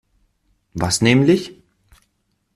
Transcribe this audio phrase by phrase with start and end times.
[0.73, 1.61] Was nämlich?